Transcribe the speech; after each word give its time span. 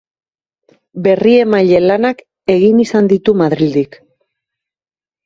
Berriemaile 1.07 1.81
lanak 1.83 2.23
egin 2.53 2.79
izan 2.85 3.11
ditu 3.13 3.37
Madrildik. 3.43 3.99